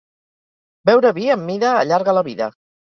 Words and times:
Beure 0.91 1.13
vi 1.19 1.29
amb 1.37 1.47
mida 1.53 1.77
allarga 1.85 2.19
la 2.21 2.29
vida. 2.33 2.55